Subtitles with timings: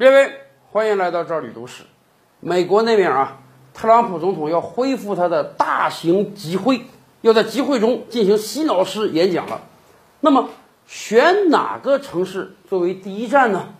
[0.00, 0.32] 列位，
[0.72, 1.82] 欢迎来到这里读史。
[2.40, 3.40] 美国那边啊，
[3.74, 6.86] 特朗普总统要恢复他的大型集会，
[7.20, 9.60] 要在集会中进行洗脑式演讲了。
[10.20, 10.48] 那么，
[10.86, 13.74] 选哪个城市作为第一站呢？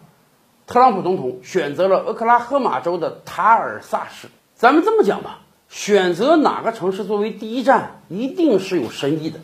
[0.66, 4.28] 特朗普总统选择了俄克拉荷马州的塔尔萨市。
[4.54, 5.38] 咱们这么讲吧，
[5.70, 9.40] 选择哪个城市作为第一站，一定是有深意的。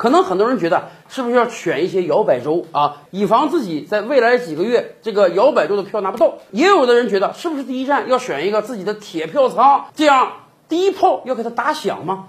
[0.00, 6.38] 可能很多人觉得，是不是要选一些摇摆州啊，以防自己在未来几个月这个摇摆州的票拿不到？
[6.52, 10.32] 也有的人觉得，是不是第一站要选一个自己的铁票仓，这样
[10.70, 12.24] 第一炮要给他打响吗？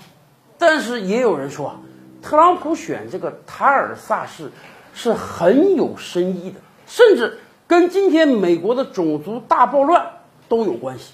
[0.58, 1.74] 但是也有人说，
[2.22, 4.52] 特朗普选这个塔尔萨市
[4.94, 10.06] 是很有深意的，甚至跟今天美国的种族大暴乱
[10.50, 11.14] 都有关系。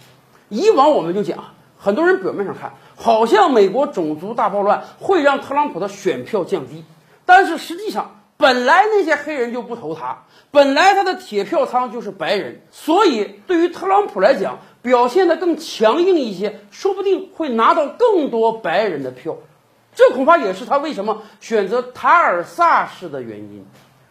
[0.49, 1.37] 以往我们就讲，
[1.77, 2.73] 很多人表面上看。
[2.95, 6.83] 好像美国种族大暴乱会让特朗普的选票降低，
[7.25, 19.37] 但是实际上，本来那些黑人就不投他，本来他的铁票仓就是白人，所以对于特朗普来讲，表现的更强硬一些，说不定会拿到更多白人的票。
[19.93, 23.65] 这恐怕也是他为什么选择塔尔萨市的原因，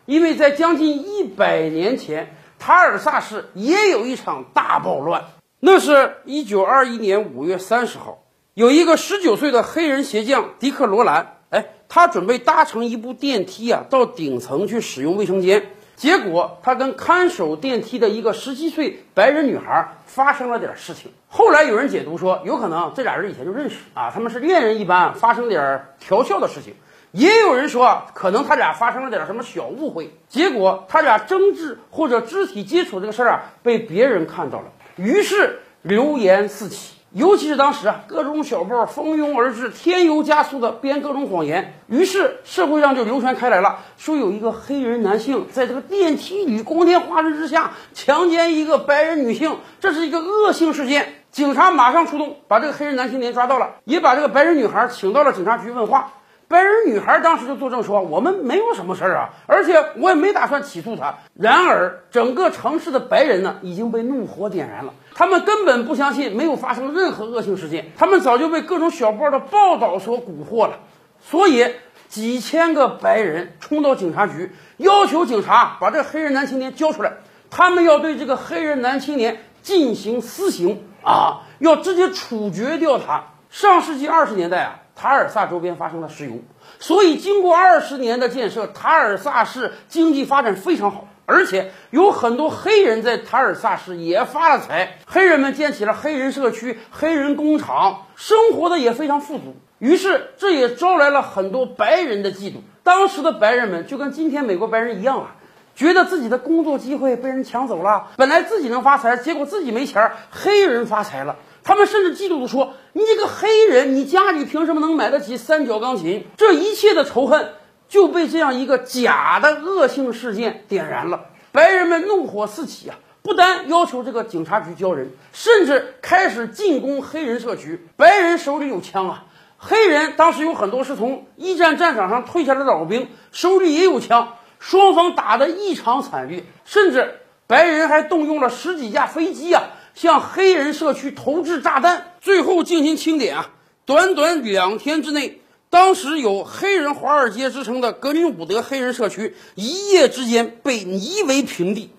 [0.05, 5.25] 因为在将近一百年前，塔尔萨市也有一场大暴乱，
[5.69, 8.23] 那是一九二一年五月三十号。
[8.55, 15.67] 有一个十九岁的黑人鞋匠迪克·罗兰，哎，他准备搭乘一部电梯啊，到顶层去使用卫生间。
[15.97, 21.11] 结果他跟看守电梯的一个十七岁白人女孩发生了点事情。
[21.27, 26.75] 后来有人解读说，有可能这俩人以前就认识啊，他们是恋人一般，发生点调笑的事情。
[27.11, 36.95] 也有人说，可能他俩发生了点什么小误会，结果他俩争执或者肢体接触这个事儿啊，被别人看到了，于是流言四起。
[37.13, 51.15] 尤其是当时啊，各种小报蜂拥而至，添油加醋的编各种谎言，于是社会上就流传开来了，说有一个黑人男性在这个电梯里光天化日之下强奸一个白人女性，这是一个恶性事件。
[51.31, 56.13] 警察马上出动，把这个黑人男青年抓到了，也把这个白人女孩请到了警察局问话。
[56.49, 70.79] 白人女孩当时就作证说：“我们没有什么事儿啊，而且我也没打算起诉他。”然而，整个城市的白人呢已经被怒火点燃了，他们根本不相信没有发生任何恶性事件，他们早就被各种小报的报道所蛊惑了。
[71.21, 71.75] 所以，
[72.09, 77.15] 几千个白人冲到警察局，要求警察把这黑人男青年交出来，
[77.51, 83.25] 他们要对这个黑人男青年进行私刑啊，要直接处决掉他。
[83.51, 84.79] 上世纪二十年代啊。
[84.97, 86.39] 塔尔萨周边发生了石油，
[86.79, 94.97] 所以经过二十年的建设，塔尔萨市经济发展非常好，而且有很多黑人在塔尔萨市也发了财。
[95.07, 99.55] 黑人们建起了黑人社区、黑人工厂，生活的也非常富足。
[99.79, 102.55] 于是这也招来了很多白人的嫉妒。
[102.83, 105.37] 当时的白人们就跟今天美国白人一样啊，
[105.75, 111.37] 觉得自己的工作机会被人抢走了，本来自己能发财，结果自己没钱，黑人发财了。
[111.67, 117.55] 他们甚至嫉妒地说：“你这个黑人，你家里凭什么能买得起三角钢琴？”这一切的仇恨
[117.89, 121.27] 就被这样一个假的恶性事件点燃了。
[121.51, 122.97] 白人们怒火四起啊！
[123.21, 127.89] 不但要求这个警察局交人，甚至开始进攻黑人社区。
[127.97, 129.25] 白人手里有枪啊，
[129.59, 134.35] 黑人当时有很多是从一战战场上退下来的老兵，手里也有枪。
[134.61, 139.65] 双方打得异常惨烈，甚至白人还动用了十几架飞机啊！
[139.97, 143.51] 向黑人社区投掷炸弹，最后进行清点啊！
[143.87, 145.41] 短短两天之内，
[145.71, 151.91] 当时有“黑人华尔街”之称的格林伍德黑人社区，一夜之间被夷为平地，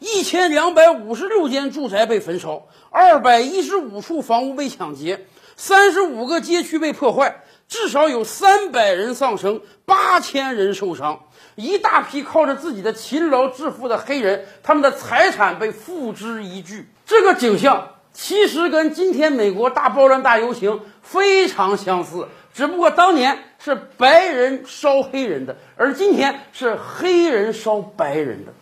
[0.00, 5.24] 一千两百五十六间住宅被焚烧，二百一十五处房屋被抢劫，
[5.56, 11.20] 三十五个街区被破坏，至少有三百人丧生，八千人受伤。
[11.54, 16.86] 一大批靠着自己的勤劳致富的黑人，他们的财产被付之一炬。
[17.06, 28.52] 这个景象其实跟今天美国大暴乱、大游行非常相似，只不过当年是白人烧黑人的，而今天是黑人烧白人的。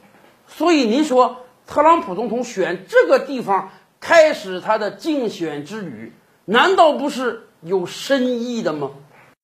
[0.46, 6.12] 所以您说，特朗普总统选这个地方开始他的竞选之旅，
[6.44, 8.90] 难道不是有深意的吗？